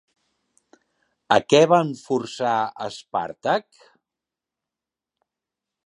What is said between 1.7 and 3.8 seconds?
van forçar a Espàrtac?